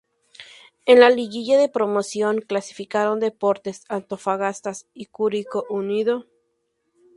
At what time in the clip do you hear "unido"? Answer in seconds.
5.69-6.25